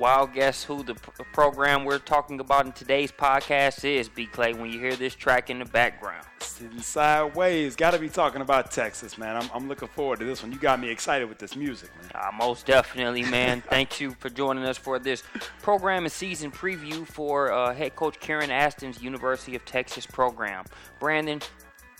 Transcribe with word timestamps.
Wild 0.00 0.32
guess 0.32 0.64
who 0.64 0.82
the 0.82 0.94
pr- 0.94 1.22
program 1.24 1.84
we're 1.84 1.98
talking 1.98 2.40
about 2.40 2.64
in 2.64 2.72
today's 2.72 3.12
podcast 3.12 3.84
is, 3.84 4.08
B. 4.08 4.24
Clay, 4.24 4.54
when 4.54 4.72
you 4.72 4.80
hear 4.80 4.96
this 4.96 5.14
track 5.14 5.50
in 5.50 5.58
the 5.58 5.66
background. 5.66 6.24
Sitting 6.40 6.80
sideways. 6.80 7.76
Got 7.76 7.90
to 7.90 7.98
be 7.98 8.08
talking 8.08 8.40
about 8.40 8.70
Texas, 8.70 9.18
man. 9.18 9.36
I'm, 9.36 9.50
I'm 9.52 9.68
looking 9.68 9.88
forward 9.88 10.20
to 10.20 10.24
this 10.24 10.42
one. 10.42 10.52
You 10.52 10.58
got 10.58 10.80
me 10.80 10.88
excited 10.88 11.28
with 11.28 11.36
this 11.36 11.54
music, 11.54 11.90
man. 12.00 12.10
Uh, 12.14 12.30
most 12.34 12.64
definitely, 12.64 13.24
man. 13.24 13.60
Thank 13.68 14.00
you 14.00 14.16
for 14.18 14.30
joining 14.30 14.64
us 14.64 14.78
for 14.78 14.98
this 14.98 15.22
program 15.60 16.04
and 16.04 16.12
season 16.12 16.50
preview 16.50 17.06
for 17.06 17.52
uh, 17.52 17.74
head 17.74 17.94
coach 17.94 18.18
Karen 18.20 18.50
Aston's 18.50 19.02
University 19.02 19.54
of 19.54 19.66
Texas 19.66 20.06
program. 20.06 20.64
Brandon, 20.98 21.42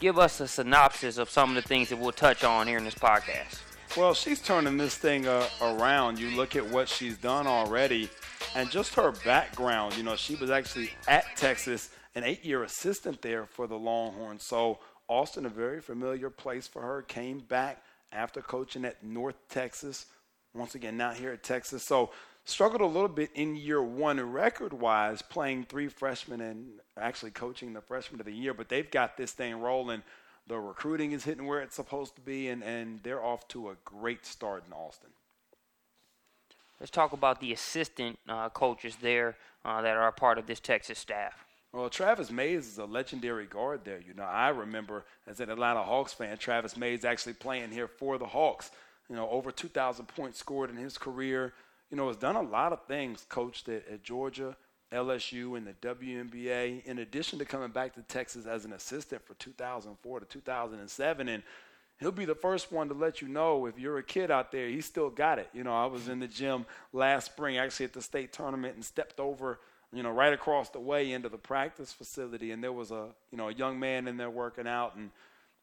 give 0.00 0.18
us 0.18 0.40
a 0.40 0.48
synopsis 0.48 1.18
of 1.18 1.28
some 1.28 1.50
of 1.50 1.54
the 1.54 1.68
things 1.68 1.90
that 1.90 1.98
we'll 1.98 2.12
touch 2.12 2.44
on 2.44 2.66
here 2.66 2.78
in 2.78 2.84
this 2.84 2.94
podcast. 2.94 3.58
Well, 3.96 4.14
she's 4.14 4.40
turning 4.40 4.76
this 4.76 4.94
thing 4.94 5.26
uh, 5.26 5.48
around. 5.60 6.20
You 6.20 6.30
look 6.36 6.54
at 6.54 6.64
what 6.64 6.88
she's 6.88 7.18
done 7.18 7.48
already, 7.48 8.08
and 8.54 8.70
just 8.70 8.94
her 8.94 9.10
background. 9.24 9.96
You 9.96 10.04
know, 10.04 10.14
she 10.14 10.36
was 10.36 10.48
actually 10.48 10.90
at 11.08 11.24
Texas, 11.36 11.90
an 12.14 12.22
eight-year 12.22 12.62
assistant 12.62 13.20
there 13.20 13.46
for 13.46 13.66
the 13.66 13.76
Longhorns. 13.76 14.44
So 14.44 14.78
Austin, 15.08 15.44
a 15.44 15.48
very 15.48 15.80
familiar 15.80 16.30
place 16.30 16.68
for 16.68 16.82
her. 16.82 17.02
Came 17.02 17.40
back 17.40 17.82
after 18.12 18.40
coaching 18.40 18.84
at 18.84 19.02
North 19.02 19.36
Texas. 19.48 20.06
Once 20.54 20.76
again, 20.76 20.96
now 20.96 21.10
here 21.10 21.32
at 21.32 21.42
Texas. 21.42 21.82
So 21.82 22.10
struggled 22.44 22.82
a 22.82 22.86
little 22.86 23.08
bit 23.08 23.30
in 23.34 23.56
year 23.56 23.82
one 23.82 24.20
record-wise, 24.20 25.20
playing 25.20 25.64
three 25.64 25.88
freshmen 25.88 26.40
and 26.40 26.66
actually 26.96 27.32
coaching 27.32 27.72
the 27.72 27.80
freshman 27.80 28.20
of 28.20 28.26
the 28.26 28.32
year. 28.32 28.54
But 28.54 28.68
they've 28.68 28.90
got 28.90 29.16
this 29.16 29.32
thing 29.32 29.60
rolling 29.60 30.04
the 30.46 30.58
recruiting 30.58 31.12
is 31.12 31.24
hitting 31.24 31.46
where 31.46 31.60
it's 31.60 31.76
supposed 31.76 32.14
to 32.16 32.20
be, 32.20 32.48
and, 32.48 32.62
and 32.62 33.00
they're 33.02 33.24
off 33.24 33.46
to 33.48 33.70
a 33.70 33.76
great 33.84 34.26
start 34.26 34.64
in 34.66 34.72
Austin. 34.72 35.10
Let's 36.80 36.90
talk 36.90 37.12
about 37.12 37.40
the 37.40 37.52
assistant 37.52 38.18
uh, 38.28 38.48
coaches 38.48 38.96
there 39.02 39.36
uh, 39.64 39.82
that 39.82 39.96
are 39.96 40.08
a 40.08 40.12
part 40.12 40.38
of 40.38 40.46
this 40.46 40.60
Texas 40.60 40.98
staff. 40.98 41.44
Well, 41.72 41.88
Travis 41.88 42.32
Mays 42.32 42.66
is 42.66 42.78
a 42.78 42.84
legendary 42.84 43.46
guard 43.46 43.84
there. 43.84 44.00
You 44.00 44.14
know, 44.14 44.24
I 44.24 44.48
remember 44.48 45.04
as 45.26 45.38
an 45.38 45.50
Atlanta 45.50 45.82
Hawks 45.82 46.12
fan, 46.12 46.36
Travis 46.38 46.76
Mays 46.76 47.04
actually 47.04 47.34
playing 47.34 47.70
here 47.70 47.86
for 47.86 48.18
the 48.18 48.26
Hawks. 48.26 48.70
You 49.08 49.14
know, 49.14 49.28
over 49.28 49.52
2,000 49.52 50.06
points 50.06 50.38
scored 50.38 50.70
in 50.70 50.76
his 50.76 50.98
career. 50.98 51.52
You 51.90 51.96
know, 51.96 52.08
has 52.08 52.16
done 52.16 52.36
a 52.36 52.42
lot 52.42 52.72
of 52.72 52.84
things, 52.86 53.24
coached 53.28 53.68
at, 53.68 53.86
at 53.88 54.02
Georgia, 54.02 54.56
LSU 54.92 55.56
and 55.56 55.66
the 55.66 55.74
WNBA, 55.74 56.84
in 56.84 56.98
addition 56.98 57.38
to 57.38 57.44
coming 57.44 57.70
back 57.70 57.94
to 57.94 58.02
Texas 58.02 58.46
as 58.46 58.64
an 58.64 58.72
assistant 58.72 59.24
for 59.24 59.34
2004 59.34 60.20
to 60.20 60.26
2007. 60.26 61.28
And 61.28 61.42
he'll 61.98 62.10
be 62.10 62.24
the 62.24 62.34
first 62.34 62.72
one 62.72 62.88
to 62.88 62.94
let 62.94 63.22
you 63.22 63.28
know 63.28 63.66
if 63.66 63.78
you're 63.78 63.98
a 63.98 64.02
kid 64.02 64.30
out 64.30 64.50
there, 64.50 64.68
he 64.68 64.80
still 64.80 65.10
got 65.10 65.38
it. 65.38 65.48
You 65.52 65.62
know, 65.62 65.74
I 65.74 65.86
was 65.86 66.08
in 66.08 66.18
the 66.18 66.26
gym 66.26 66.66
last 66.92 67.26
spring, 67.26 67.58
actually 67.58 67.86
at 67.86 67.92
the 67.92 68.02
state 68.02 68.32
tournament, 68.32 68.74
and 68.74 68.84
stepped 68.84 69.20
over, 69.20 69.60
you 69.92 70.02
know, 70.02 70.10
right 70.10 70.32
across 70.32 70.70
the 70.70 70.80
way 70.80 71.12
into 71.12 71.28
the 71.28 71.38
practice 71.38 71.92
facility, 71.92 72.50
and 72.50 72.62
there 72.62 72.72
was 72.72 72.90
a, 72.90 73.08
you 73.30 73.38
know, 73.38 73.48
a 73.48 73.52
young 73.52 73.78
man 73.78 74.08
in 74.08 74.16
there 74.16 74.30
working 74.30 74.66
out, 74.66 74.96
and 74.96 75.10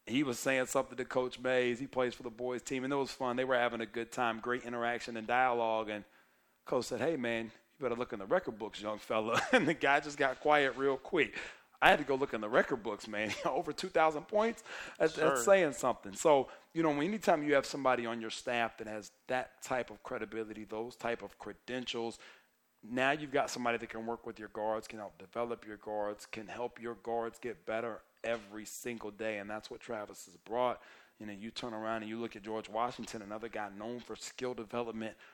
he 0.06 0.22
was 0.22 0.38
saying 0.38 0.66
something 0.66 0.96
to 0.96 1.04
Coach 1.04 1.38
Mays. 1.38 1.78
He 1.78 1.86
plays 1.86 2.14
for 2.14 2.22
the 2.22 2.30
boys 2.30 2.62
team, 2.62 2.84
and 2.84 2.92
it 2.92 2.96
was 2.96 3.10
fun. 3.10 3.36
They 3.36 3.44
were 3.44 3.56
having 3.56 3.82
a 3.82 3.86
good 3.86 4.10
time, 4.10 4.40
great 4.40 4.62
interaction 4.64 5.16
and 5.16 5.26
dialogue, 5.26 5.90
and 5.90 6.04
Coach 6.64 6.86
said, 6.86 7.00
"Hey, 7.00 7.16
man, 7.16 7.50
you 7.78 7.84
better 7.84 7.98
look 7.98 8.12
in 8.12 8.18
the 8.18 8.26
record 8.26 8.58
books, 8.58 8.80
young 8.80 8.98
fella. 8.98 9.40
and 9.52 9.66
the 9.66 9.74
guy 9.74 10.00
just 10.00 10.18
got 10.18 10.40
quiet 10.40 10.74
real 10.76 10.96
quick. 10.96 11.34
I 11.80 11.90
had 11.90 12.00
to 12.00 12.04
go 12.04 12.16
look 12.16 12.34
in 12.34 12.40
the 12.40 12.48
record 12.48 12.82
books, 12.82 13.06
man. 13.06 13.32
Over 13.46 13.72
2,000 13.72 14.22
points, 14.22 14.64
that's, 14.98 15.14
that's, 15.14 15.44
saying 15.44 15.74
something. 15.74 16.12
So, 16.12 16.48
you 16.74 16.82
know, 16.82 16.90
anytime 17.00 17.44
you 17.44 17.54
have 17.54 17.66
somebody 17.66 18.04
on 18.04 18.20
your 18.20 18.30
staff 18.30 18.76
that 18.78 18.88
has 18.88 19.12
that 19.28 19.62
type 19.62 19.90
of 19.90 20.02
credibility, 20.02 20.64
those 20.64 20.96
type 20.96 21.22
of 21.22 21.38
credentials, 21.38 22.18
now 22.82 23.12
you've 23.12 23.32
got 23.32 23.48
somebody 23.48 23.78
that 23.78 23.88
can 23.88 24.06
work 24.06 24.26
with 24.26 24.40
your 24.40 24.48
guards, 24.48 24.88
can 24.88 24.98
help 24.98 25.16
develop 25.18 25.64
your 25.66 25.76
guards, 25.76 26.26
can 26.26 26.48
help 26.48 26.80
your 26.80 26.94
guards 27.04 27.38
get 27.38 27.64
better 27.64 28.00
every 28.24 28.64
single 28.64 29.12
day. 29.12 29.38
And 29.38 29.48
that's 29.48 29.70
what 29.70 29.80
Travis 29.80 30.24
has 30.24 30.36
brought. 30.36 30.80
You 31.20 31.26
know, 31.26 31.32
you 31.32 31.50
turn 31.50 31.74
around 31.74 32.02
and 32.02 32.10
you 32.10 32.18
look 32.18 32.34
at 32.34 32.42
George 32.42 32.68
Washington, 32.68 33.22
another 33.22 33.48
guy 33.48 33.68
known 33.78 34.00
for 34.00 34.16
skill 34.16 34.54
development– 34.54 35.14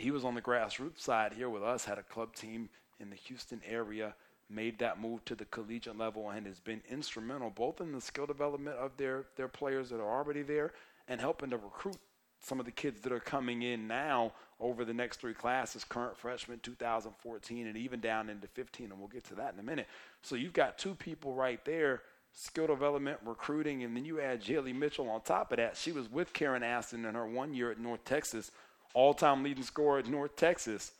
he 0.00 0.10
was 0.10 0.24
on 0.24 0.34
the 0.34 0.40
grassroots 0.40 1.00
side 1.00 1.32
here 1.34 1.50
with 1.50 1.62
us, 1.62 1.84
had 1.84 1.98
a 1.98 2.02
club 2.02 2.34
team 2.34 2.68
in 2.98 3.10
the 3.10 3.16
Houston 3.16 3.60
area, 3.68 4.14
made 4.48 4.78
that 4.78 5.00
move 5.00 5.24
to 5.26 5.34
the 5.34 5.44
collegiate 5.46 5.96
level, 5.96 6.30
and 6.30 6.46
has 6.46 6.58
been 6.58 6.82
instrumental 6.90 7.50
both 7.50 7.80
in 7.80 7.92
the 7.92 8.00
skill 8.00 8.26
development 8.26 8.76
of 8.76 8.96
their, 8.96 9.24
their 9.36 9.48
players 9.48 9.90
that 9.90 10.00
are 10.00 10.18
already 10.18 10.42
there 10.42 10.72
and 11.06 11.20
helping 11.20 11.50
to 11.50 11.56
recruit 11.56 11.96
some 12.40 12.58
of 12.58 12.64
the 12.64 12.72
kids 12.72 13.00
that 13.02 13.12
are 13.12 13.20
coming 13.20 13.62
in 13.62 13.86
now 13.86 14.32
over 14.58 14.84
the 14.84 14.94
next 14.94 15.20
three 15.20 15.34
classes 15.34 15.84
current 15.84 16.16
freshman 16.16 16.58
2014 16.60 17.66
and 17.66 17.76
even 17.76 18.00
down 18.00 18.30
into 18.30 18.46
15 18.48 18.90
and 18.90 18.98
we'll 18.98 19.08
get 19.08 19.24
to 19.24 19.34
that 19.34 19.52
in 19.52 19.60
a 19.60 19.62
minute. 19.62 19.86
So 20.22 20.36
you've 20.36 20.54
got 20.54 20.78
two 20.78 20.94
people 20.94 21.34
right 21.34 21.62
there 21.66 22.02
skill 22.32 22.66
development 22.66 23.18
recruiting 23.26 23.82
and 23.82 23.94
then 23.94 24.06
you 24.06 24.20
add 24.20 24.42
Jaylee 24.42 24.74
Mitchell 24.74 25.10
on 25.10 25.20
top 25.20 25.52
of 25.52 25.58
that. 25.58 25.76
She 25.76 25.92
was 25.92 26.10
with 26.10 26.32
Karen 26.32 26.62
Aston 26.62 27.04
in 27.04 27.14
her 27.14 27.26
one 27.26 27.52
year 27.52 27.70
at 27.72 27.78
north 27.78 28.04
texas 28.06 28.50
all-time 28.94 29.42
leading 29.42 29.62
scorer 29.62 29.98
at 29.98 30.08
North 30.08 30.36
Texas. 30.36 30.92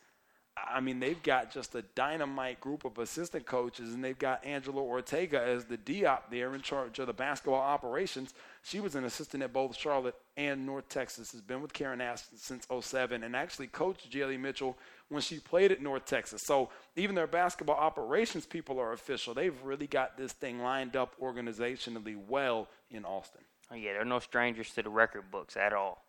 I 0.57 0.81
mean, 0.81 0.99
they've 0.99 1.21
got 1.23 1.51
just 1.51 1.75
a 1.75 1.81
dynamite 1.95 2.59
group 2.59 2.83
of 2.83 2.97
assistant 2.97 3.45
coaches, 3.45 3.93
and 3.93 4.03
they've 4.03 4.19
got 4.19 4.45
Angela 4.45 4.81
Ortega 4.81 5.41
as 5.41 5.65
the 5.65 5.77
DOP 5.77 6.29
there 6.29 6.53
in 6.53 6.61
charge 6.61 6.99
of 6.99 7.07
the 7.07 7.13
basketball 7.13 7.61
operations. 7.61 8.33
She 8.61 8.81
was 8.81 8.95
an 8.95 9.05
assistant 9.05 9.43
at 9.43 9.53
both 9.53 9.77
Charlotte 9.77 10.15
and 10.35 10.65
North 10.65 10.89
Texas, 10.89 11.31
has 11.31 11.41
been 11.41 11.61
with 11.61 11.71
Karen 11.73 12.01
Aston 12.01 12.37
since 12.37 12.67
07, 12.69 13.23
and 13.23 13.35
actually 13.35 13.67
coached 13.67 14.11
Jaylee 14.11 14.39
Mitchell 14.39 14.77
when 15.07 15.21
she 15.21 15.39
played 15.39 15.71
at 15.71 15.81
North 15.81 16.05
Texas. 16.05 16.41
So 16.41 16.69
even 16.95 17.15
their 17.15 17.27
basketball 17.27 17.77
operations 17.77 18.45
people 18.45 18.77
are 18.77 18.91
official. 18.91 19.33
They've 19.33 19.61
really 19.63 19.87
got 19.87 20.17
this 20.17 20.33
thing 20.33 20.59
lined 20.59 20.97
up 20.97 21.15
organizationally 21.21 22.17
well 22.27 22.67
in 22.89 23.05
Austin. 23.05 23.41
Oh, 23.71 23.75
yeah, 23.75 23.93
they're 23.93 24.05
no 24.05 24.19
strangers 24.19 24.69
to 24.71 24.83
the 24.83 24.89
record 24.89 25.31
books 25.31 25.55
at 25.55 25.71
all. 25.71 26.03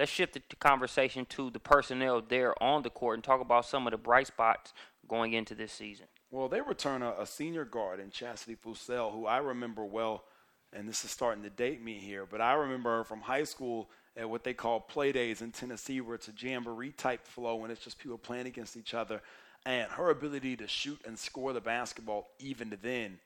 Let's 0.00 0.10
shift 0.10 0.32
the 0.32 0.56
conversation 0.56 1.26
to 1.26 1.50
the 1.50 1.58
personnel 1.58 2.22
there 2.26 2.60
on 2.62 2.82
the 2.82 2.88
court 2.88 3.16
and 3.16 3.22
talk 3.22 3.42
about 3.42 3.66
some 3.66 3.86
of 3.86 3.90
the 3.90 3.98
bright 3.98 4.28
spots 4.28 4.72
going 5.06 5.34
into 5.34 5.54
this 5.54 5.72
season. 5.72 6.06
Well, 6.30 6.48
they 6.48 6.62
return 6.62 7.02
a, 7.02 7.12
a 7.18 7.26
senior 7.26 7.66
guard 7.66 8.00
in 8.00 8.10
Chassidy 8.10 8.56
Fussell, 8.56 9.12
who 9.12 9.26
I 9.26 9.36
remember 9.36 9.84
well, 9.84 10.24
and 10.72 10.88
this 10.88 11.04
is 11.04 11.10
starting 11.10 11.42
to 11.42 11.50
date 11.50 11.84
me 11.84 11.98
here, 11.98 12.24
but 12.24 12.40
I 12.40 12.54
remember 12.54 12.96
her 12.96 13.04
from 13.04 13.20
high 13.20 13.44
school 13.44 13.90
at 14.16 14.30
what 14.30 14.42
they 14.42 14.54
call 14.54 14.80
play 14.80 15.12
days 15.12 15.42
in 15.42 15.52
Tennessee, 15.52 16.00
where 16.00 16.14
it's 16.14 16.28
a 16.28 16.32
jamboree 16.34 16.92
type 16.92 17.26
flow 17.26 17.62
and 17.62 17.70
it's 17.70 17.84
just 17.84 17.98
people 17.98 18.16
playing 18.16 18.46
against 18.46 18.78
each 18.78 18.94
other. 18.94 19.20
And 19.66 19.90
her 19.90 20.08
ability 20.08 20.56
to 20.56 20.66
shoot 20.66 20.98
and 21.06 21.18
score 21.18 21.52
the 21.52 21.60
basketball 21.60 22.30
even 22.38 22.74
then 22.80 23.18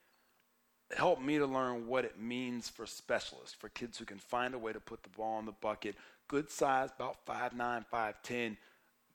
helped 0.97 1.23
me 1.23 1.39
to 1.39 1.47
learn 1.47 1.87
what 1.87 2.05
it 2.05 2.21
means 2.21 2.69
for 2.69 2.85
specialists, 2.85 3.55
for 3.55 3.69
kids 3.69 3.99
who 3.99 4.05
can 4.05 4.19
find 4.19 4.55
a 4.55 4.59
way 4.59 4.73
to 4.73 4.81
put 4.81 5.03
the 5.05 5.09
ball 5.11 5.39
in 5.39 5.47
the 5.47 5.53
bucket, 5.53 5.95
good 6.29 6.51
size, 6.51 6.91
about 6.97 7.25
5'9, 7.27 7.85
5'10, 7.93 8.57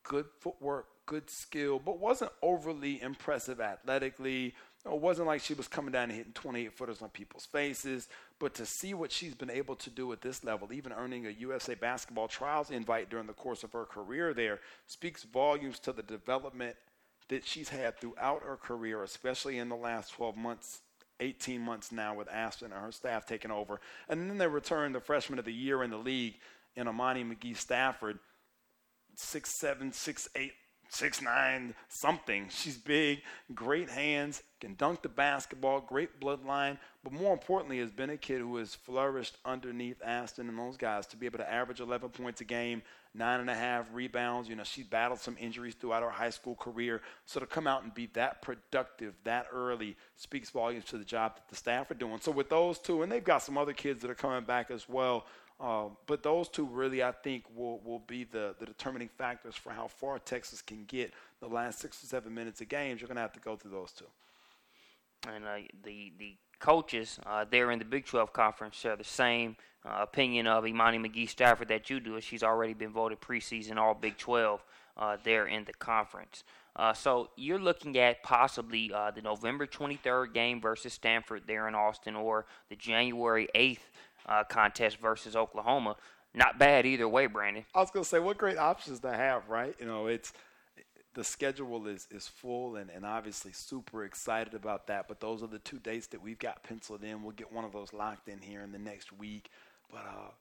good 0.04 0.26
footwork, 0.40 0.88
good 1.06 1.30
skill, 1.30 1.80
but 1.80 2.00
wasn't 2.00 2.32
overly 2.42 3.02
impressive 3.02 3.60
athletically. 3.60 4.54
It 4.86 5.00
wasn't 5.00 5.28
like 5.28 5.42
she 5.42 5.54
was 5.54 5.68
coming 5.68 5.92
down 5.92 6.04
and 6.04 6.14
hitting 6.14 6.34
28 6.34 6.78
footers 6.78 7.02
on 7.02 7.10
people's 7.10 7.46
faces. 7.46 8.08
But 8.38 8.54
to 8.56 8.66
see 8.66 8.94
what 8.94 9.12
she's 9.12 9.34
been 9.34 9.50
able 9.50 9.76
to 9.78 9.90
do 9.90 10.12
at 10.14 10.22
this 10.22 10.44
level, 10.44 10.72
even 10.72 10.94
earning 10.94 11.26
a 11.26 11.32
USA 11.32 11.76
Basketball 11.76 12.28
Trials 12.28 12.72
invite 12.72 13.10
during 13.10 13.28
the 13.28 13.34
course 13.34 13.64
of 13.64 13.74
her 13.74 13.86
career 13.86 14.34
there, 14.34 14.60
speaks 14.88 15.24
volumes 15.24 15.80
to 15.80 15.92
the 15.92 16.04
development 16.04 16.76
that 17.28 17.46
she's 17.46 17.70
had 17.70 18.00
throughout 18.00 18.44
her 18.44 18.56
career, 18.56 19.04
especially 19.04 19.58
in 19.58 19.70
the 19.70 19.76
last 19.76 20.14
12 20.14 20.38
months 20.38 20.82
18 21.22 21.60
months 21.60 21.92
now 21.92 22.16
with 22.16 22.30
Aston 22.30 22.72
and 22.72 22.82
her 22.82 22.94
staff 22.94 23.26
taking 23.26 23.52
over. 23.52 23.82
And 24.08 24.30
then 24.30 24.38
they 24.38 24.48
return 24.48 24.94
the 24.94 25.02
freshman 25.02 25.38
of 25.38 25.44
the 25.44 25.52
year 25.52 25.84
in 25.84 25.90
the 25.90 25.98
league 25.98 26.36
in 26.76 26.88
Imani 26.88 27.24
McGee 27.24 27.58
Stafford, 27.58 28.20
six 29.16 29.60
seven, 29.60 29.92
six 29.92 30.28
eight, 30.36 30.54
six 30.90 31.22
nine, 31.22 31.76
something. 31.88 32.48
She's 32.50 32.78
big, 32.78 33.20
great 33.54 33.90
hands, 33.90 34.44
can 34.60 34.76
dunk 34.76 35.02
the 35.02 35.10
basketball, 35.10 35.80
great 35.82 36.20
bloodline, 36.20 36.78
but 37.04 37.14
more 37.14 37.34
importantly, 37.34 37.80
has 37.80 37.92
been 37.92 38.10
a 38.10 38.18
kid 38.18 38.40
who 38.40 38.58
has 38.58 38.76
flourished 38.76 39.38
underneath 39.46 40.02
Aston 40.04 40.50
and 40.50 40.58
those 40.58 40.78
guys 40.78 41.08
to 41.08 41.18
be 41.18 41.26
able 41.26 41.38
to 41.38 41.52
average 41.52 41.80
11 41.80 42.10
points 42.10 42.42
a 42.42 42.44
game, 42.44 42.82
nine 43.14 43.40
and 43.40 43.50
a 43.50 43.56
half 43.56 43.88
rebounds. 43.94 44.50
You 44.50 44.56
know, 44.56 44.64
she 44.64 44.84
battled 44.84 45.20
some 45.20 45.38
injuries 45.40 45.76
throughout 45.76 46.04
her 46.04 46.10
high 46.10 46.30
school 46.30 46.56
career, 46.56 47.02
so 47.26 47.40
to 47.40 47.46
come 47.46 47.68
out 47.68 47.84
and 47.84 47.94
be 47.94 48.08
that 48.14 48.42
productive 48.42 49.14
that 49.24 49.48
early 49.54 49.96
speaks 50.18 50.50
volumes 50.50 50.86
to 50.86 50.98
the 50.98 51.06
job 51.06 51.36
that 51.36 51.48
the 51.50 51.56
staff 51.56 51.90
are 51.92 51.96
doing. 51.96 52.20
So 52.22 52.32
with 52.32 52.50
those 52.50 52.80
two, 52.80 53.02
and 53.02 53.12
they've 53.12 53.24
got 53.24 53.44
some 53.44 53.58
other 53.58 53.74
kids 53.74 54.02
that 54.02 54.12
are 54.12 54.16
coming 54.16 54.44
back 54.44 54.72
as 54.72 54.90
well 54.90 55.26
uh, 55.60 55.90
but 56.08 56.24
those 56.24 56.48
two 56.48 56.66
really, 56.66 57.04
I 57.04 57.12
think, 57.12 57.44
will, 57.54 57.80
will 57.80 58.00
be 58.00 58.24
the, 58.24 58.56
the 58.60 58.66
determining 58.66 59.10
factors 59.10 59.56
for 59.56 59.72
how 59.72 59.88
far 59.88 60.18
Texas 60.18 60.62
can 60.62 60.86
get 60.86 61.14
the 61.42 61.48
last 61.48 61.80
six 61.80 62.02
or 62.02 62.08
seven 62.08 62.34
minutes 62.34 62.62
of 62.62 62.70
games. 62.70 63.02
You're 63.02 63.10
going 63.10 63.18
to 63.18 63.22
have 63.22 63.34
to 63.34 63.42
go 63.42 63.58
through 63.58 63.72
those 63.72 63.92
two. 63.92 64.06
And 65.28 65.46
uh, 65.46 65.58
the 65.84 66.14
the 66.18 66.36
coaches 66.60 67.20
uh, 67.26 67.46
there 67.50 67.72
in 67.72 67.80
the 67.80 67.86
Big 67.86 68.06
12 68.06 68.34
conference 68.34 68.76
share 68.76 68.96
the 68.96 69.04
same 69.04 69.56
uh, 69.86 70.00
opinion 70.02 70.46
of 70.46 70.68
Imani 70.68 70.98
McGee 70.98 71.30
Stafford 71.30 71.70
that 71.70 71.90
you 71.90 72.00
do. 72.00 72.20
She's 72.22 72.44
already 72.44 72.74
been 72.74 72.92
voted 72.92 73.22
preseason 73.22 73.78
All 73.78 73.94
Big 73.94 74.18
12 74.18 74.64
uh, 74.98 75.18
there 75.24 75.48
in 75.48 75.64
the 75.64 75.74
conference. 75.74 76.44
Uh, 76.76 76.94
so 76.94 77.30
you're 77.36 77.60
looking 77.60 77.98
at 77.98 78.22
possibly 78.24 78.92
uh, 78.94 79.12
the 79.12 79.22
November 79.22 79.66
23rd 79.66 80.34
game 80.34 80.62
versus 80.62 80.94
Stanford 80.94 81.44
there 81.48 81.68
in 81.68 81.76
Austin, 81.76 82.16
or 82.16 82.46
the 82.70 82.76
January 82.76 83.48
8th 83.56 83.80
uh, 84.28 84.44
contest 84.44 84.98
versus 84.98 85.36
Oklahoma. 85.36 85.96
Not 86.34 86.60
bad 86.60 86.86
either 86.86 87.08
way, 87.08 87.26
Brandon. 87.26 87.66
I 87.74 87.80
was 87.80 87.90
going 87.90 88.04
to 88.04 88.10
say, 88.10 88.20
what 88.20 88.38
great 88.38 88.58
options 88.58 89.00
to 89.00 89.12
have, 89.12 89.50
right? 89.50 89.76
You 89.80 89.88
know, 89.88 90.08
it's 90.08 90.32
the 91.20 91.26
schedule 91.26 91.86
is, 91.88 92.08
is 92.12 92.30
full 92.30 92.78
and, 92.78 92.90
and 92.90 93.06
obviously 93.06 93.52
super 93.52 94.06
excited 94.06 94.54
about 94.54 94.88
that. 94.88 95.10
But 95.10 95.20
those 95.20 95.44
are 95.44 95.48
the 95.48 95.60
two 95.60 95.78
dates 95.78 96.08
that 96.08 96.24
we've 96.24 96.40
got 96.40 96.64
penciled 96.64 97.04
in. 97.04 97.24
We'll 97.24 97.34
get 97.34 97.52
one 97.52 97.66
of 97.66 97.74
those 97.74 97.92
locked 97.92 98.30
in 98.30 98.40
here 98.40 98.62
in 98.62 98.72
the 98.72 98.80
next 98.80 99.12
week. 99.12 99.50
But 99.92 100.06
uh, 100.08 100.32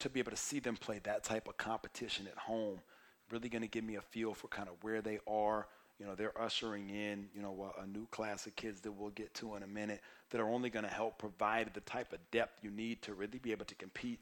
to 0.00 0.10
be 0.10 0.18
able 0.18 0.32
to 0.32 0.36
see 0.36 0.58
them 0.58 0.76
play 0.76 0.98
that 1.04 1.22
type 1.22 1.46
of 1.46 1.56
competition 1.58 2.26
at 2.26 2.36
home, 2.36 2.80
really 3.30 3.48
going 3.48 3.62
to 3.62 3.68
give 3.68 3.84
me 3.84 3.94
a 3.94 4.00
feel 4.00 4.34
for 4.34 4.48
kind 4.48 4.68
of 4.68 4.74
where 4.82 5.00
they 5.00 5.20
are. 5.28 5.68
You 6.00 6.06
know, 6.06 6.16
they're 6.16 6.36
ushering 6.42 6.90
in, 6.90 7.28
you 7.32 7.40
know, 7.40 7.72
a, 7.78 7.82
a 7.82 7.86
new 7.86 8.06
class 8.06 8.48
of 8.48 8.56
kids 8.56 8.80
that 8.80 8.90
we'll 8.90 9.10
get 9.10 9.32
to 9.34 9.54
in 9.54 9.62
a 9.62 9.68
minute 9.68 10.00
that 10.30 10.40
are 10.40 10.50
only 10.50 10.70
going 10.70 10.84
to 10.86 10.90
help 10.90 11.18
provide 11.18 11.70
the 11.72 11.82
type 11.82 12.12
of 12.12 12.18
depth 12.32 12.64
you 12.64 12.72
need 12.72 13.00
to 13.02 13.14
really 13.14 13.38
be 13.38 13.52
able 13.52 13.66
to 13.66 13.76
compete 13.76 14.18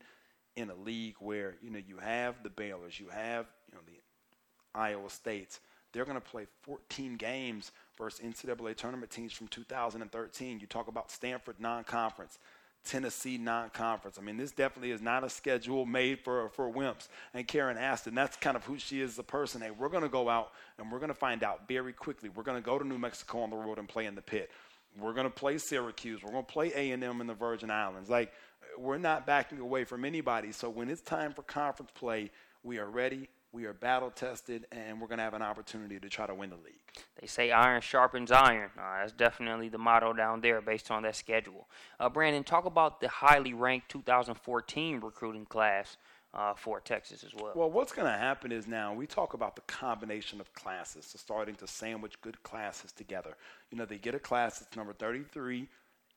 in 0.54 0.68
a 0.68 0.74
league 0.74 1.14
where, 1.18 1.54
you 1.62 1.70
know, 1.70 1.80
you 1.88 1.96
have 1.96 2.34
the 2.42 2.50
Baylors, 2.50 3.00
you 3.00 3.08
have, 3.08 3.46
you 3.70 3.74
know, 3.74 3.80
the 3.86 4.78
Iowa 4.78 5.08
States. 5.08 5.60
They're 5.92 6.04
going 6.04 6.20
to 6.20 6.20
play 6.20 6.46
14 6.62 7.16
games 7.16 7.72
versus 7.96 8.20
NCAA 8.20 8.76
tournament 8.76 9.10
teams 9.10 9.32
from 9.32 9.48
2013. 9.48 10.60
You 10.60 10.66
talk 10.66 10.88
about 10.88 11.10
Stanford 11.10 11.56
non-conference. 11.58 12.38
Tennessee 12.84 13.38
non-conference. 13.38 14.18
I 14.18 14.22
mean, 14.22 14.36
this 14.36 14.52
definitely 14.52 14.92
is 14.92 15.02
not 15.02 15.24
a 15.24 15.28
schedule 15.28 15.84
made 15.84 16.20
for 16.20 16.48
for 16.50 16.72
wimps. 16.72 17.08
And 17.34 17.46
Karen 17.46 17.76
Aston, 17.76 18.14
that's 18.14 18.36
kind 18.36 18.56
of 18.56 18.64
who 18.64 18.78
she 18.78 19.00
is 19.00 19.12
as 19.12 19.18
a 19.18 19.24
person. 19.24 19.60
Hey, 19.60 19.70
we're 19.70 19.88
going 19.88 20.04
to 20.04 20.08
go 20.08 20.28
out 20.28 20.52
and 20.78 20.90
we're 20.90 20.98
going 20.98 21.08
to 21.08 21.14
find 21.14 21.42
out 21.42 21.66
very 21.68 21.92
quickly. 21.92 22.28
We're 22.28 22.44
going 22.44 22.56
to 22.56 22.64
go 22.64 22.78
to 22.78 22.86
New 22.86 22.98
Mexico 22.98 23.40
on 23.40 23.50
the 23.50 23.56
road 23.56 23.78
and 23.78 23.88
play 23.88 24.06
in 24.06 24.14
the 24.14 24.22
pit. 24.22 24.50
We're 24.98 25.12
going 25.12 25.26
to 25.26 25.30
play 25.30 25.58
Syracuse. 25.58 26.22
We're 26.22 26.32
going 26.32 26.44
to 26.44 26.52
play 26.52 26.72
A&M 26.72 27.20
in 27.20 27.26
the 27.26 27.34
Virgin 27.34 27.70
Islands. 27.70 28.08
Like, 28.08 28.32
we're 28.78 28.98
not 28.98 29.26
backing 29.26 29.58
away 29.58 29.84
from 29.84 30.04
anybody. 30.04 30.52
So 30.52 30.70
when 30.70 30.88
it's 30.88 31.02
time 31.02 31.32
for 31.32 31.42
conference 31.42 31.90
play, 31.94 32.30
we 32.62 32.78
are 32.78 32.88
ready 32.88 33.28
we 33.58 33.64
are 33.64 33.72
battle 33.72 34.10
tested, 34.10 34.66
and 34.70 35.00
we're 35.00 35.08
going 35.08 35.18
to 35.18 35.24
have 35.24 35.34
an 35.34 35.42
opportunity 35.42 35.98
to 35.98 36.08
try 36.08 36.28
to 36.28 36.34
win 36.34 36.48
the 36.48 36.56
league. 36.56 36.76
They 37.20 37.26
say 37.26 37.50
iron 37.50 37.80
sharpens 37.80 38.30
iron. 38.30 38.70
Uh, 38.78 39.00
that's 39.00 39.10
definitely 39.10 39.68
the 39.68 39.78
motto 39.78 40.12
down 40.12 40.40
there 40.40 40.60
based 40.60 40.92
on 40.92 41.02
that 41.02 41.16
schedule. 41.16 41.66
Uh, 41.98 42.08
Brandon, 42.08 42.44
talk 42.44 42.66
about 42.66 43.00
the 43.00 43.08
highly 43.08 43.54
ranked 43.54 43.88
2014 43.88 45.00
recruiting 45.00 45.44
class. 45.44 45.96
Uh, 46.34 46.52
for 46.52 46.78
Texas 46.78 47.24
as 47.24 47.34
well. 47.34 47.52
Well, 47.56 47.70
what's 47.70 47.90
going 47.90 48.06
to 48.06 48.18
happen 48.18 48.52
is 48.52 48.68
now 48.68 48.92
we 48.92 49.06
talk 49.06 49.32
about 49.32 49.56
the 49.56 49.62
combination 49.62 50.42
of 50.42 50.52
classes, 50.52 51.06
so 51.06 51.16
starting 51.16 51.54
to 51.54 51.66
sandwich 51.66 52.20
good 52.20 52.40
classes 52.42 52.92
together. 52.92 53.34
You 53.70 53.78
know, 53.78 53.86
they 53.86 53.96
get 53.96 54.14
a 54.14 54.18
class 54.18 54.58
that's 54.58 54.76
number 54.76 54.92
33 54.92 55.66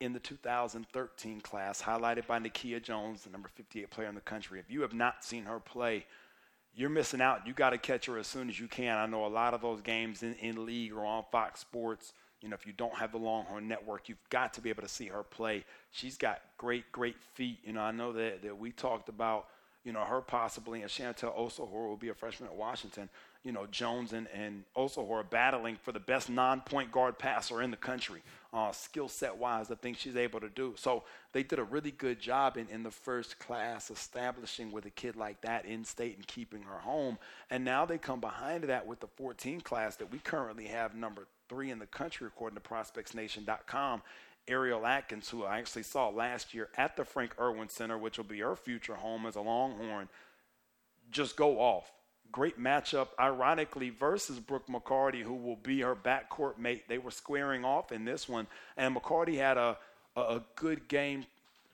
in 0.01 0.11
the 0.11 0.19
2013 0.19 1.39
class, 1.39 1.81
highlighted 1.81 2.27
by 2.27 2.39
Nekia 2.39 2.83
Jones, 2.83 3.23
the 3.23 3.29
number 3.29 3.47
58 3.55 3.89
player 3.89 4.09
in 4.09 4.15
the 4.15 4.21
country. 4.21 4.59
If 4.59 4.69
you 4.69 4.81
have 4.81 4.93
not 4.93 5.23
seen 5.23 5.45
her 5.45 5.61
play, 5.61 6.05
you're 6.75 6.89
missing 6.89 7.21
out. 7.21 7.45
You 7.45 7.53
got 7.53 7.71
to 7.71 7.77
catch 7.77 8.05
her 8.05 8.17
as 8.17 8.27
soon 8.27 8.49
as 8.49 8.59
you 8.59 8.67
can. 8.67 8.97
I 8.97 9.05
know 9.05 9.25
a 9.25 9.27
lot 9.27 9.53
of 9.53 9.61
those 9.61 9.81
games 9.81 10.23
in, 10.23 10.35
in 10.35 10.65
league 10.65 10.93
or 10.93 11.05
on 11.05 11.23
Fox 11.31 11.59
Sports. 11.59 12.13
You 12.41 12.49
know, 12.49 12.55
if 12.55 12.65
you 12.65 12.73
don't 12.73 12.95
have 12.95 13.11
the 13.11 13.17
Longhorn 13.17 13.67
Network, 13.67 14.09
you've 14.09 14.29
got 14.29 14.53
to 14.55 14.61
be 14.61 14.69
able 14.69 14.81
to 14.81 14.89
see 14.89 15.07
her 15.07 15.21
play. 15.21 15.63
She's 15.91 16.17
got 16.17 16.41
great, 16.57 16.91
great 16.91 17.21
feet. 17.35 17.59
You 17.63 17.73
know, 17.73 17.81
I 17.81 17.91
know 17.91 18.13
that, 18.13 18.41
that 18.41 18.57
we 18.57 18.71
talked 18.71 19.09
about, 19.09 19.47
you 19.83 19.91
know, 19.91 20.01
her 20.01 20.21
possibly, 20.21 20.81
and 20.81 20.89
Chantel 20.89 21.37
Osahor 21.37 21.87
will 21.87 21.97
be 21.97 22.09
a 22.09 22.13
freshman 22.13 22.49
at 22.49 22.55
Washington 22.55 23.09
you 23.43 23.51
know, 23.51 23.65
Jones 23.71 24.13
and, 24.13 24.27
and 24.33 24.63
are 24.75 25.23
battling 25.23 25.75
for 25.81 25.91
the 25.91 25.99
best 25.99 26.29
non-point 26.29 26.91
guard 26.91 27.17
passer 27.17 27.61
in 27.61 27.71
the 27.71 27.77
country, 27.77 28.21
uh, 28.53 28.71
skill 28.71 29.07
set 29.07 29.35
wise, 29.35 29.67
the 29.67 29.75
things 29.75 29.97
she's 29.97 30.15
able 30.15 30.39
to 30.39 30.49
do. 30.49 30.73
So 30.77 31.03
they 31.33 31.41
did 31.41 31.57
a 31.57 31.63
really 31.63 31.91
good 31.91 32.19
job 32.19 32.57
in, 32.57 32.67
in 32.69 32.83
the 32.83 32.91
first 32.91 33.39
class 33.39 33.89
establishing 33.89 34.71
with 34.71 34.85
a 34.85 34.91
kid 34.91 35.15
like 35.15 35.41
that 35.41 35.65
in 35.65 35.83
state 35.85 36.17
and 36.17 36.27
keeping 36.27 36.61
her 36.63 36.79
home. 36.79 37.17
And 37.49 37.65
now 37.65 37.85
they 37.85 37.97
come 37.97 38.19
behind 38.19 38.63
that 38.65 38.85
with 38.85 38.99
the 38.99 39.07
14 39.07 39.61
class 39.61 39.95
that 39.95 40.11
we 40.11 40.19
currently 40.19 40.65
have 40.67 40.93
number 40.93 41.25
three 41.49 41.71
in 41.71 41.79
the 41.79 41.87
country, 41.87 42.27
according 42.27 42.59
to 42.59 42.61
ProspectsNation.com. 42.61 44.03
Ariel 44.47 44.85
Atkins, 44.85 45.29
who 45.29 45.43
I 45.43 45.59
actually 45.59 45.83
saw 45.83 46.09
last 46.09 46.53
year 46.53 46.69
at 46.77 46.95
the 46.95 47.05
Frank 47.05 47.35
Erwin 47.39 47.69
Center, 47.69 47.97
which 47.97 48.17
will 48.17 48.25
be 48.25 48.39
her 48.39 48.55
future 48.55 48.95
home 48.95 49.25
as 49.25 49.35
a 49.35 49.41
Longhorn, 49.41 50.09
just 51.11 51.35
go 51.35 51.59
off 51.59 51.91
great 52.31 52.59
matchup, 52.59 53.09
ironically, 53.19 53.89
versus 53.89 54.39
Brooke 54.39 54.67
McCarty, 54.67 55.21
who 55.21 55.33
will 55.33 55.57
be 55.57 55.81
her 55.81 55.95
backcourt 55.95 56.57
mate. 56.57 56.87
They 56.87 56.97
were 56.97 57.11
squaring 57.11 57.65
off 57.65 57.91
in 57.91 58.05
this 58.05 58.27
one, 58.27 58.47
and 58.77 58.95
McCarty 58.95 59.37
had 59.37 59.57
a, 59.57 59.77
a 60.15 60.41
good 60.55 60.87
game 60.87 61.25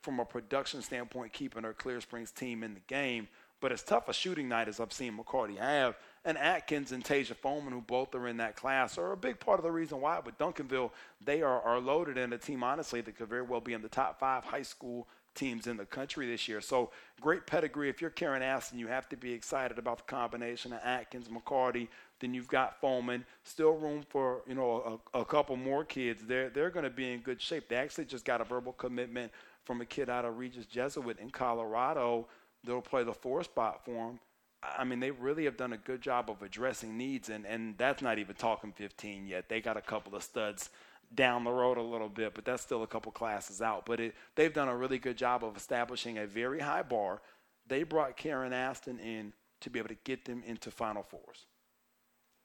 from 0.02 0.20
a 0.20 0.26
production 0.26 0.82
standpoint, 0.82 1.34
keeping 1.34 1.64
her 1.64 1.74
Clear 1.74 2.02
Springs 2.02 2.32
team 2.32 2.64
in 2.64 2.74
the 2.74 2.80
game. 2.88 3.28
But 3.60 3.72
as 3.72 3.82
tough 3.82 4.08
a 4.08 4.14
shooting 4.14 4.48
night 4.48 4.68
as 4.68 4.80
I've 4.80 4.94
seen 4.94 5.18
McCarty 5.18 5.58
have, 5.58 5.98
and 6.24 6.38
Atkins 6.38 6.92
and 6.92 7.04
Tasia 7.04 7.36
Foreman, 7.36 7.74
who 7.74 7.82
both 7.82 8.14
are 8.14 8.28
in 8.28 8.38
that 8.38 8.56
class, 8.56 8.98
are 8.98 9.14
a 9.14 9.18
big 9.18 9.40
part 9.40 9.60
of 9.60 9.64
the 9.64 9.72
reason 9.72 10.02
why. 10.02 10.20
But 10.24 10.38
Duncanville, 10.38 10.92
they 11.24 11.42
are, 11.42 11.62
are 11.62 11.80
loaded 11.80 12.18
in 12.18 12.34
a 12.34 12.38
team, 12.38 12.64
honestly, 12.64 13.02
that 13.02 13.18
could 13.18 13.30
very 13.30 13.42
well 13.42 13.62
be 13.62 13.74
in 13.74 13.82
the 13.82 13.90
top 13.90 14.20
five 14.20 14.44
high 14.44 14.62
school 14.62 15.08
teams 15.38 15.68
in 15.68 15.78
the 15.78 15.86
country 15.86 16.28
this 16.28 16.48
year. 16.48 16.60
So 16.60 16.90
great 17.22 17.46
pedigree. 17.48 17.90
If 17.90 18.02
you're 18.02 18.10
Karen 18.10 18.42
Aston, 18.42 18.80
you 18.80 18.88
have 18.88 19.08
to 19.10 19.16
be 19.16 19.32
excited 19.32 19.78
about 19.78 20.00
the 20.00 20.04
combination 20.04 20.74
of 20.74 20.80
Atkins, 20.84 21.30
McCarty. 21.30 21.88
Then 22.20 22.34
you've 22.34 22.48
got 22.48 22.82
Foreman. 22.82 23.24
Still 23.44 23.74
room 23.74 24.04
for 24.10 24.42
you 24.48 24.56
know 24.56 25.00
a, 25.14 25.20
a 25.20 25.26
couple 25.26 25.56
more 25.56 25.86
kids. 25.86 26.24
They're 26.26 26.50
they're 26.50 26.72
going 26.72 26.84
to 26.84 26.90
be 26.90 27.14
in 27.14 27.20
good 27.20 27.42
shape. 27.42 27.70
They 27.70 27.76
actually 27.76 28.06
just 28.06 28.26
got 28.26 28.42
a 28.42 28.44
verbal 28.44 28.74
commitment 28.74 29.32
from 29.64 29.82
a 29.82 29.86
kid 29.86 30.10
out 30.10 30.26
of 30.26 30.38
Regis 30.38 30.66
Jesuit 30.66 31.20
in 31.20 31.30
Colorado. 31.30 32.28
They'll 32.64 32.82
play 32.82 33.04
the 33.04 33.14
four 33.14 33.44
spot 33.44 33.86
for 33.86 34.10
him. 34.10 34.20
I 34.64 34.84
mean, 34.84 35.00
they 35.00 35.12
really 35.12 35.46
have 35.46 35.58
done 35.58 35.74
a 35.74 35.78
good 35.78 36.02
job 36.02 36.30
of 36.30 36.42
addressing 36.42 36.98
needs, 36.98 37.30
and, 37.30 37.46
and 37.46 37.78
that's 37.78 38.02
not 38.02 38.18
even 38.18 38.36
talking 38.36 38.72
15 38.72 39.28
yet. 39.28 39.50
They 39.50 39.62
got 39.62 39.78
a 39.78 39.82
couple 39.82 40.16
of 40.16 40.24
studs 40.24 40.70
down 41.14 41.44
the 41.44 41.52
road 41.52 41.78
a 41.78 41.82
little 41.82 42.10
bit, 42.10 42.34
but 42.34 42.44
that's 42.44 42.64
still 42.64 42.84
a 42.84 42.88
couple 42.88 43.12
classes 43.12 43.62
out. 43.62 43.86
But 43.86 44.00
it, 44.00 44.16
they've 44.36 44.54
done 44.54 44.68
a 44.68 44.76
really 44.76 44.98
good 44.98 45.18
job 45.18 45.44
of 45.44 45.56
establishing 45.56 46.18
a 46.18 46.26
very 46.26 46.60
high 46.60 46.84
bar. 46.84 47.22
They 47.68 47.84
brought 47.84 48.18
Karen 48.18 48.54
Aston 48.54 49.00
in 49.00 49.34
to 49.62 49.70
be 49.70 49.80
able 49.80 49.90
to 49.90 49.98
get 50.04 50.26
them 50.26 50.44
into 50.46 50.72
Final 50.72 51.04
Fours. 51.04 51.46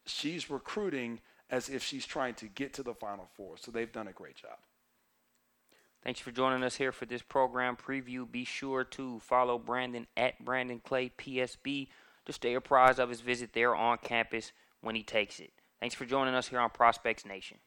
She's 0.06 0.50
recruiting 0.50 1.20
as 1.50 1.68
if 1.68 1.82
she's 1.82 2.06
trying 2.06 2.34
to 2.34 2.46
get 2.46 2.72
to 2.74 2.82
the 2.82 2.94
Final 2.94 3.28
Four, 3.36 3.56
so 3.56 3.70
they've 3.70 3.92
done 3.92 4.08
a 4.08 4.12
great 4.12 4.36
job. 4.36 4.58
Thanks 6.04 6.18
for 6.18 6.32
joining 6.32 6.64
us 6.64 6.76
here 6.76 6.90
for 6.90 7.06
this 7.06 7.22
program 7.22 7.76
preview. 7.76 8.28
Be 8.30 8.44
sure 8.44 8.82
to 8.84 9.20
follow 9.20 9.56
Brandon 9.56 10.08
at 10.16 10.44
Brandon 10.44 10.80
Clay 10.84 11.12
PSB 11.16 11.86
to 12.24 12.32
stay 12.32 12.54
apprised 12.54 12.98
of 12.98 13.08
his 13.08 13.20
visit 13.20 13.52
there 13.52 13.74
on 13.74 13.98
campus 13.98 14.52
when 14.80 14.96
he 14.96 15.04
takes 15.04 15.38
it. 15.38 15.52
Thanks 15.78 15.94
for 15.94 16.04
joining 16.04 16.34
us 16.34 16.48
here 16.48 16.58
on 16.58 16.70
Prospects 16.70 17.24
Nation. 17.24 17.58